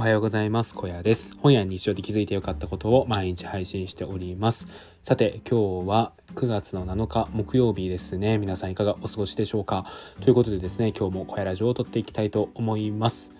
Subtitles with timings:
[0.00, 0.74] おはようございます。
[0.74, 1.36] 小屋です。
[1.42, 4.66] 本屋日常で気づいてよかったことを毎日配信しております。
[5.02, 8.38] さて、今日は9月の7日木曜日ですね。
[8.38, 9.84] 皆さんいかがお過ごしでしょうか？
[10.22, 13.34] ということでですね、今日も小屋ラジオを撮っていきたいと思います。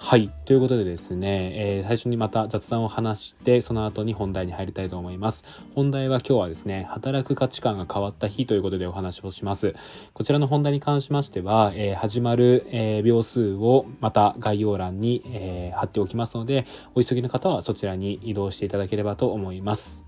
[0.00, 0.30] はい。
[0.46, 5.44] ということでですね、えー、最初にまた雑談を話して、その後に本題に入りたいと思います。
[5.74, 9.74] 本題は今日はですね、働く価値観が変わった日ということでお話をします。
[10.14, 20.04] こちらの本題に関しましては、えー、始まる、えー、秒数をまた概要欄に、え貼っておきますので、お急ぎの方はそちらに移動していただければと思います。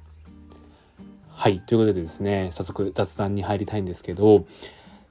[1.35, 1.59] はい。
[1.59, 4.47] ということでですね、早速雑談に入りたいんですけど、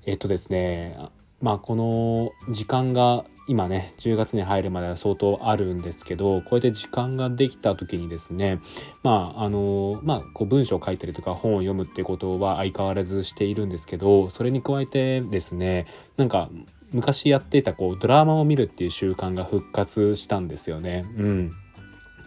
[0.06, 0.98] えっとですね、
[1.42, 8.60] まあこの時間が今ね10月に入るまでは相当あるんですけどこうやって時間ができた時にですね
[9.02, 16.48] まああのまあこう文章を書いたりとか本を読むってことは相変わらずしているんですけどそれに加えてですねなんか
[16.92, 21.06] 昔やっていたこうドラマを見るっていう習慣が復活したんですよね。
[21.18, 21.54] うん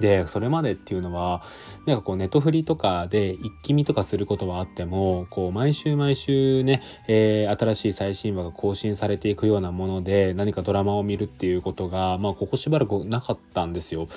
[0.02, 1.42] でそれまでっていうのは
[1.86, 14.08] なんかこうネットフリとかで一気見とかすることはあってもこう毎週毎週ね、えー、新しい最新話が更新されていくようなもので何かドラマを見るっていうことがまあここしばらくなかったんですよ。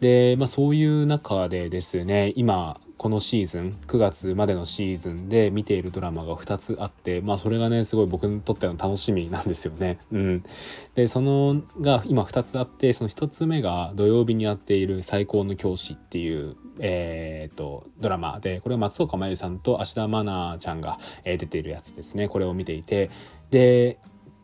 [0.00, 9.98] で、まあ、そういう中でですね今このシーズン9月までのシーズンで見ているドラマが2つあってまあそれがねすごい僕にとっての楽しみなんですよね。
[10.10, 10.44] うん、
[10.96, 23.10] でそのが今2つあってその1つ目が土曜日にやっている「最高の教師」っていうえー、とドラマでこれは松岡茉優さんと芦田愛菜ちゃんが、えー、出ているやつですねこれを見ていて
[23.50, 23.98] で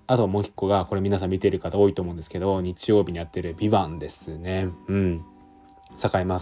[0.07, 4.69] あともう一個がこれ皆さん見ている方多いと思うんですけど日曜日にやってる「ビバンですね。
[4.89, 5.25] うん
[5.97, 6.41] 堺雅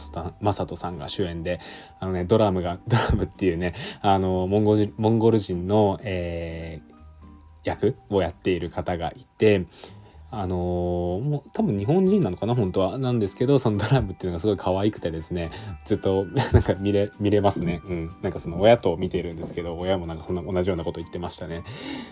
[0.53, 1.61] 人さんが主演で、
[2.01, 9.67] あのね、ドラムが、 ドラムっていうね、あの、モンゴルモンゴル人の、えー、役をやっている方がいて、
[10.35, 10.59] あのー、
[11.23, 12.97] もう多分日本人なのかな本当は。
[12.97, 15.51] なんですけどそのドラムっていうのがすごい可愛くてですね
[15.85, 17.83] ずっと なんか見れ見れますね。
[17.85, 18.11] うん。
[18.23, 21.63] なんかその親と見てるんですけど親もなんかそんな同じようなこと言ってましたね。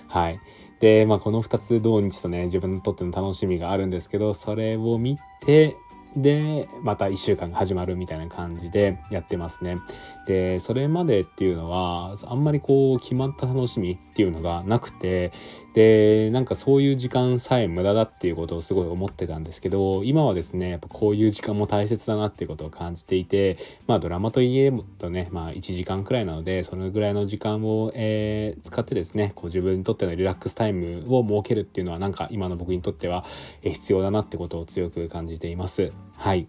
[0.09, 0.38] はい。
[0.81, 5.76] でまあこの2つ同日とね自分にとっての楽しみがあるんですけどそれを見て
[6.16, 9.78] でまた1週間が始まるみたいな感じでやってますね。
[10.26, 15.32] でそれまでっていうのはあんまりこう決まった楽しみっていうのがなくて
[15.75, 23.56] でなんかそういう時間さえ無駄だっていうことをすごい思ってたんですけど今はですねやっぱこういう時間も大切だなっていうことを感じていて
[23.87, 33.25] まあドラマといえとねまあ1時間くらいなのでそのぐらいの時間を、えー、使ってですねこう自分にとってのリラックスタイムを設けるっていうのはなんか今の僕にとっては
[33.62, 35.92] 必要だなってことを強く感じています。
[36.16, 36.47] はい。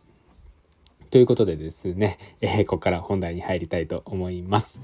[1.12, 4.82] ということでですね、 えー、ここから本題に入りたいと思います。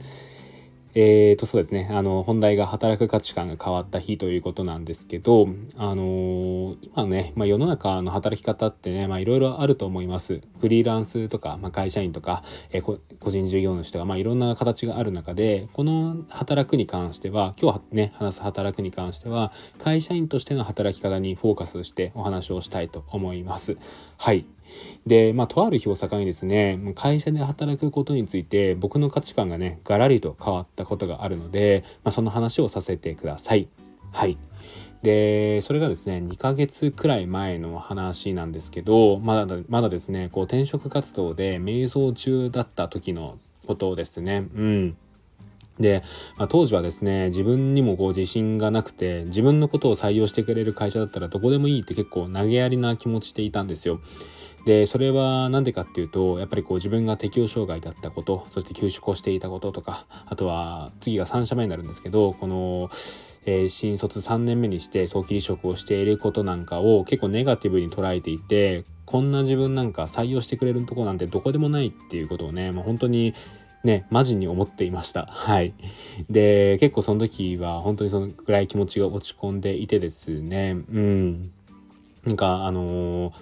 [1.00, 12.42] えーとそうですねあの本題が働く価値観が変わった日ということなんですけどあのー、今ね、まあ、世の中の働き方ってねいろいろあると思いますフリーランスとか、まあ、会社員とか、
[12.72, 23.78] えー、個人事業主とか、まあ、いろんな形がある中でこの働くに関しては今日ね話す働くに関しては会社員としての働き方にフォーカスしてお話をしたいと思います
[24.18, 24.46] はい
[25.08, 33.68] で、まあ、とある日を境にですね、会社で働くことについて僕の価値観がね、ガラリと変わったことがあるので、まあ、その話をさせてください。
[34.12, 34.38] はい。
[35.04, 44.48] で、それがですね、2ヶ月くらい前の話なんですけど、まだ、まだですね、こう転職活動で瞑想中だった時のことですね。
[44.56, 44.98] うん。
[45.80, 46.04] で、
[46.38, 54.00] まあ、当時はですね自分にもこう自信がなくて自分のことを採用してくれる会社だったらどこでもいいって結構投げやりな気持ちでいたんですよ。
[54.66, 62.90] でそれは何でかっていうとやっぱりこう自分が適応障害だったことそして休職をしていたこととかあとは次が3社目になるんですけどこの、
[63.46, 73.34] え、新卒3年目にして早期離職をしていることなんかを結構ネガティブに捉えていてこんな自分なんか採用してくれるとこなんてどこでもないっていうことをね、まあ、本当に
[73.88, 75.28] ね、マジに思っていました。
[75.28, 75.74] はい。
[76.30, 81.50] で、結構その時は本当にそのぐらい気持ちが落ち込んでいてですね、うん。
[82.26, 83.34] なんかあのー、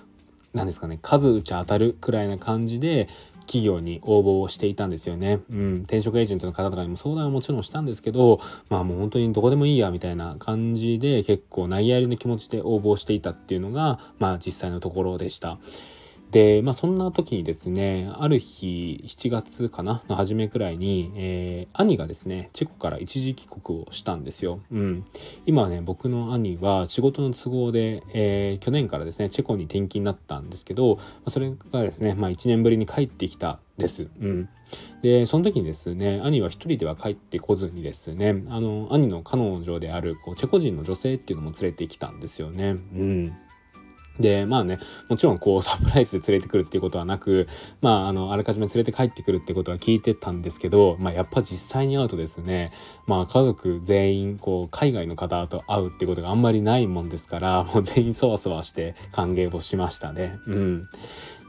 [0.53, 3.09] 何ですかね数打ち当たるくらいな感じで
[3.47, 5.39] 企業に応募をしていたんですよね。
[5.49, 8.39] うん、転職エージェントの方とかにも相談はもちろんしたんですけど、
[8.69, 15.57] まあもう本当にどこでもいいやみたいな感じで結構投げやりの気持ちで応募していたっていうのが、まあ実際のところでした。
[16.31, 24.59] で、まあ、そんな時にですねある日7月かなの初めくらいに、えー、兄がですねチェコから一時帰国をしたんですよ。
[24.71, 25.05] うん、
[25.45, 34.07] 今ね僕の兄は仕事の都合で、えー、去年からですねチェコに転勤になったんですけど、それがですね、まあ、1年ぶりに帰ってきたです。
[34.21, 34.49] うん、
[35.01, 42.71] でその時にですね兄は一人では帰ってこずにですねあの兄の彼女であるこうチェコ人の女性っていうのも連れてきたんですよね。
[42.71, 42.73] う
[43.03, 43.33] ん
[44.19, 44.79] で、まあね、
[45.09, 47.47] もちろんこうサプライズで連れてくるっていうことはなく、
[47.81, 52.71] まああの、あらかじめ連れて帰ってくるってことは聞いてたんですけど、まあやっぱ実際に会うとですね、
[53.07, 60.39] まあ家族全員こう海外の方と会うってことがあんまりないもんですから、もう全員そわそわして歓迎をしましたね。
[60.47, 60.87] うん。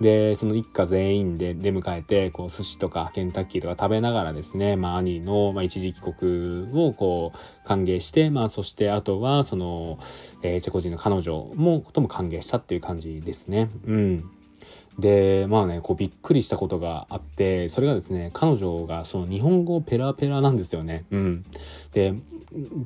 [0.00, 9.98] で、その一家全員で出迎えて、こう寿司とかケンタッキーとか食べながらですね、まあ兄の、まあ、一時帰国をこう歓迎して、まあそしてあとはその、
[10.42, 13.70] えー、チェコ人の彼女も、とも歓迎したっていう感じですね。
[13.86, 14.30] うん。
[14.98, 21.04] でまあねこうびっくりしたことがあってそれがですね彼女がその日本語ペラペラなんですよね。
[21.10, 21.44] うん、
[21.92, 22.14] で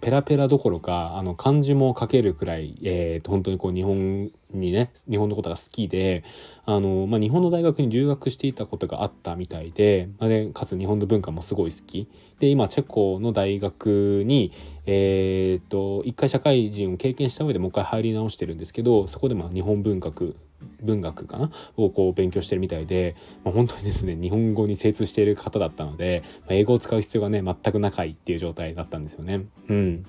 [0.01, 6.25] ペラペラどころかあの漢字も書けるくらい、えー、本当にこう日本にね日本のことが好きで
[6.67, 12.09] あの、まあ、日本の大学に留学していたことがあったみたいで,、まあ、でかつ日本の文化もすごい好き。
[12.41, 14.51] で今チェコの大学に
[14.87, 20.35] えー、っと一回社会人を経験した上でもう一回入り直してるんですけどそこでまあ日本文学
[20.83, 21.51] 文学かな？
[21.77, 29.43] をこう勉強してるみたいで、まあ、本当にですね日本語に精通している方だったので、まあ、英語を使う必要がね全くなかいっていう状態だったんですよね。
[29.69, 30.07] うん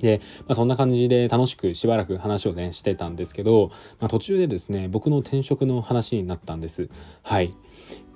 [0.00, 3.70] で、まあ、そんな感じで楽しくしばらく話をねしてたんですけど、
[4.00, 6.88] まあ、途中でですね僕の転職の話になったんです。
[7.22, 7.52] はい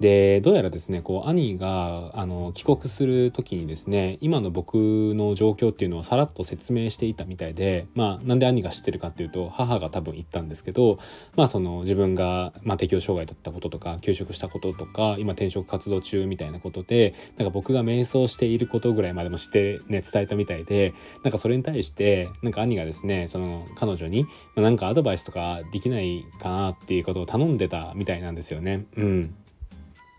[0.01, 10.99] でどうやらですねこう兄があの帰国する時にですね今の僕の状況っていうのをさらっと説明していたみたいでまあなんで兄が知ってるかっていうと母が多分言ったんですけど
[11.35, 20.93] まあその自分が、まあ、適応障害だったこととか休職したこととか今転職活動中みたいなことでなんか僕が迷走していることぐらいまでもしてね伝えたみたいで
[21.25, 28.85] なんかそれに対してなんか兄がですねその彼女に、まあ、なんかアドバイスとかできないかなっていうことを頼んでたみたいなんですよね。
[28.99, 29.35] うん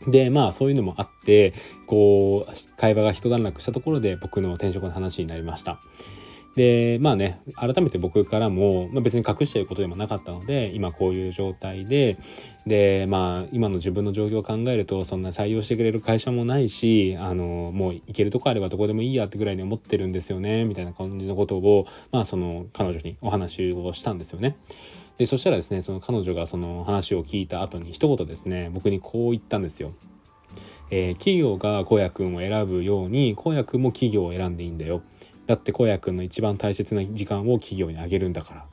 [0.06, 1.54] でまあそういうのもあって
[1.88, 5.80] こう会話が一段落したところで僕の転職の話になりました。
[6.58, 12.18] でまあね改めて僕からも、まあ、別に隠していることでもなかったので今こういう状態で
[12.66, 24.56] でまあ今の自分の状況を考えるとそんな採用してくれる会社もないしあのもう行けるとこあればどこでもいいやってぐらいに思ってるんですよねみたいな感じのことをまあその彼女にお話をしたんですよね。
[25.18, 29.92] でそしたらですねその彼女がその話を聞いた後に一言ですね僕にこう言ったんですよ。
[30.90, 35.02] えー、企業が荒野くんを選ぶように荒野くんも企業を選んでいいんだよ。
[35.46, 38.66] だって荒野くんの一番大切な時間を企業にあげるんだからっ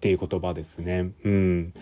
[0.00, 1.10] ていう言葉ですね。
[1.24, 1.72] うん。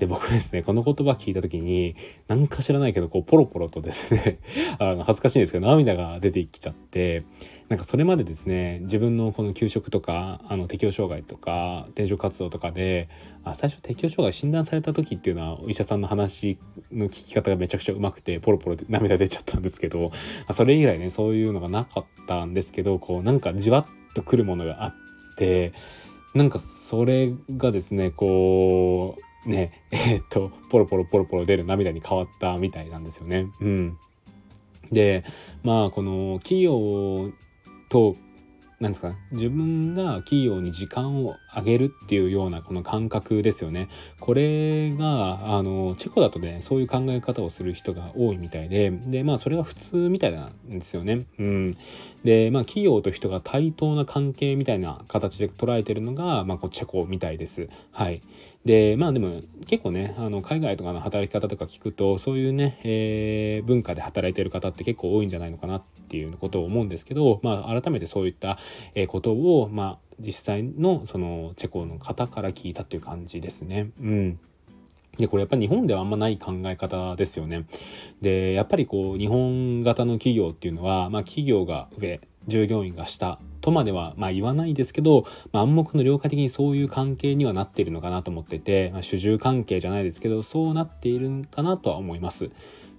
[0.00, 1.94] で僕ですねこの言葉聞いた時に
[2.26, 4.38] 何か知らないけどこうポロポロとですね
[4.80, 7.22] あの恥ずかしいんですけど涙が出てきちゃって
[7.68, 13.08] なんかそれまでですね自分のこの給食とかあの適応障害とか転職活動とかで
[13.44, 16.56] あ最初適応障害診断された時っていうのはお医者さんの話
[16.90, 20.12] の聞き方がめちゃくちゃうまくてポロポロで涙出ちゃったんですけど
[20.50, 24.94] それ以来ねそういうのがなかったんですけどこうなんかじわっとくるものがあっ
[25.36, 25.74] て
[26.34, 33.46] なんかそれがですねこうねえー、っとポロポロポロポロ出る涙に変わったみたいなんですよね。
[33.60, 33.98] うん、
[34.92, 35.24] で
[35.62, 37.30] まあこの企業
[37.88, 38.16] と
[38.80, 39.12] なんですか？
[39.32, 43.88] 自分が企業に時間をあげるっていうようなこの感覚ですよね。
[44.20, 51.26] これがあのチェコだとねそういう考え方をする人が多いみたいででまあそれが普通みたいなんですよね。
[51.38, 51.76] うん、
[52.24, 57.68] でまあ企業と人が対等な関係みたいな形で捉えてるのが、まあ、こうチェコみたいです。
[57.92, 58.22] はい、
[58.64, 68.58] でまあでも結構ねあの海外とかの働き方とか聞くとそういうね、えー、文化で働いてる方って結構多いんじゃないのかなってていうことを思うんですけど、まあ、改めてそういった、
[68.94, 73.90] えことを、まあ、実際のそのチェコの方から聞いたっていう感じですね。
[74.00, 74.38] うん
[75.18, 77.64] で、これやっぱ日本ではあんまない考え方ですよね。
[78.22, 92.50] で、やっぱりこう、日本型の企業っていうのは、まあ企業が上、従業員が下とまではまあ言わないですけど、まあ、暗黙の了解的にそういう関係にはなっているのかなと思ってて、まあ、主従関係じゃないですけどそうなっているかなとは思います。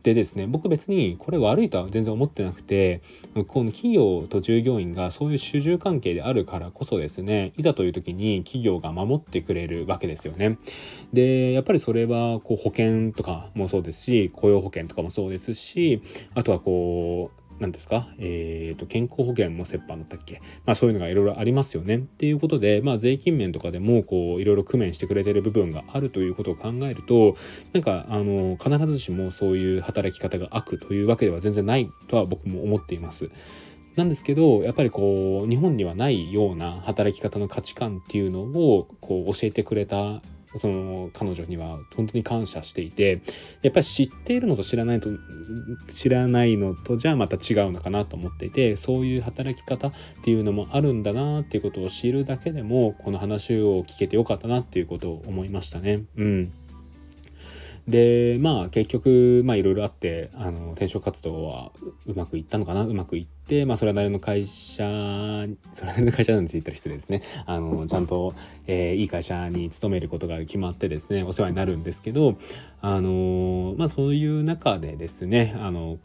[0.04, 3.02] でですね僕別にこれ悪いとは全然思ってなくて
[3.48, 10.58] この企業と従業員がそういう主従関係であるからこそですねいざという時に企業が守ってくれるわけですよね。
[11.14, 16.02] でやっぱりそれはこう保険とかもそうですし雇用保険とかもそうですし
[16.34, 21.98] あとはこう何ですか、えーと、健康保険も折半だったっけ、まあ、そういうのがいろいろありますよね。
[21.98, 27.38] っていうことで、まあ、税金面とかでもこういろいろ工面してくれてる部分があるということを考えると
[27.74, 33.30] なんかあの必ずしもそういう働き方が悪というわけでは全然ないとは僕も思っています。
[33.96, 40.22] なんですけどやっぱりこう日本にはないような働き方の価値観っていうのをこう教えてくれた
[40.58, 43.22] その彼女には本当に感謝していて
[43.62, 45.10] やっぱり知っているのと知らないと
[45.90, 49.94] 知らないのとじゃあまた違うのかなと思っていてそういう働き方っ
[50.24, 56.02] ていうのもあるんだなっていうことを知るだけでもこの話を聞けてよかったなっていうことを思いましたね。
[56.18, 56.52] うん
[57.88, 61.72] でまあ結局まあいろいろあってあの転職活動は
[62.08, 62.84] うまくいったのかな？
[62.84, 64.84] うまくいって、まあ、それなりの会社
[65.74, 67.24] それなりの会社なんて言ったら失礼ですね。
[67.46, 68.34] あのちゃんと、
[68.68, 72.38] えー、いい会社に勤めることが決まってですねお世話になるんですけど
[72.82, 75.98] あのまあそういう中でですねあの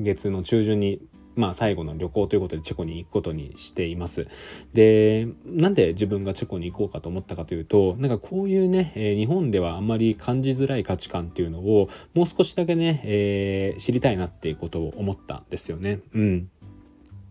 [0.00, 1.00] 月の中旬に
[1.36, 4.26] まあ、最後の旅行ということでチェコに行くことにしています。
[4.74, 16.00] でなんで自分がチェコに行こうかと思ったかというとなんかこういうね、え、日本ではあんまり感じづらい価値観っていうのをもう少しだけね、えー、知りたいなっていうことを思ったんですよね。
[16.14, 16.48] うん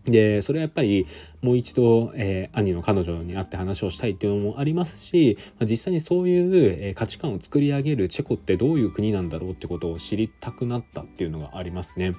[0.06, 1.06] でそれはやっぱり
[1.42, 12.14] もう一度、えー、兄の彼女に会って話をしたいっていうのもありますし、まあ、実際にそういう、えー、価値観を作り上げるチェコってどういう国なんだろうってことを知りたくなったっていうのがありますね。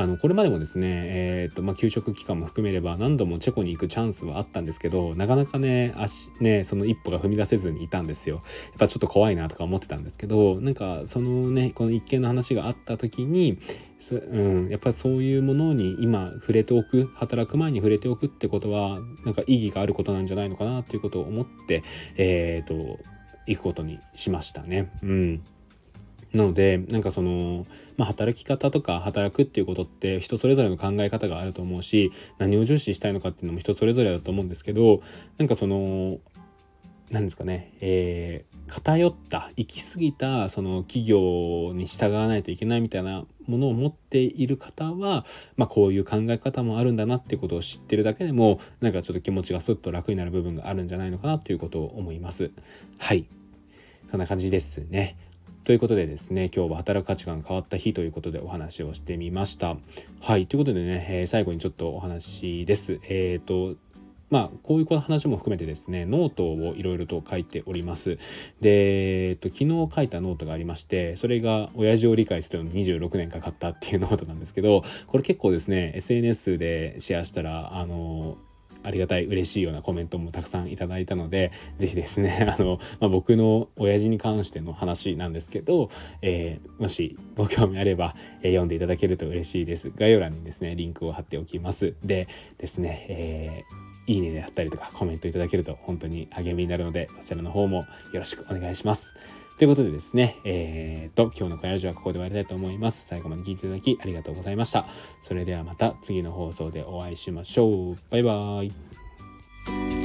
[0.00, 8.36] あのこれまでもですね、えーとまあ、給食期間も含めれば何度もチェコに行くチャンスはあったんですけどなかなかね足ねその一歩が踏み出せずにいたんですよ。
[8.36, 8.40] や
[8.76, 13.58] っぱちょっと怖いなとか思ってたんですけどなんかそのねこの一件の話があった時に
[14.00, 21.82] そうん、やっぱりそういうものに今触れておく働く前に触れておくってことはなんか意義があることなんじゃないのかなっていうことを思って
[22.16, 22.98] えっ、と
[23.46, 24.90] 行くことにしましたね。
[25.02, 25.42] うん
[26.32, 35.02] なのでなんかその、まあ、働き方とか働くっていうことって人それぞれの考え方があると思うし何を重視したいのかっていうのも人それぞれだと思うんですけど
[35.38, 36.18] なんかその
[37.10, 45.24] 何ですかね、えー、偏った行き過ぎたその企業に従わないといけないみたいなものを持っている方は、
[45.56, 52.52] まあ、こういう考え方もあるんだなっていうことを知ってるだけでもなんかちょっと気持ちがスッと楽になる部分があるんじゃないのかなということを思います。
[52.98, 53.24] はい
[54.10, 55.16] そんな感じですね。
[55.64, 59.76] ということでですね今日は働く価値観が変わった日ということでお話をしてみました
[60.20, 63.78] はいということでね、えー、最後にちょっとお話ですえっ、ー、と
[64.30, 68.16] まあ、こういう話も含めてですね、ノートをいろいろと書いております。
[68.60, 78.38] で、えっと、昨日書いたノートがありまして、それが親父を理解するのに26年かかったっていうノートなんですけど、これ結構ですね、SNS でシェアしたら、あの、
[78.82, 85.90] ありがたい嬉しいようなコメントもたくさんいただいたので是非ですね あの、まあ、僕の親父に関しての話なんですけど、
[86.22, 99.14] えー、もしご興味あれば、えー、読んでいただけると嬉しいです概要欄にですねリンクを貼っておきますでですね、えー、いいねであったりとかコメントいただけると本当に励みになるのでそちらの方もよろしくお願いします。
[99.60, 103.06] ということでですね、えー、っと、今日の小屋ラジオはここで終わりたいと思います。
[103.06, 104.86] 最後まで聞いていただきありがとうございました。
[105.20, 107.98] それではまた次の放送でお会いしましょう。
[108.10, 109.99] バイバーイ。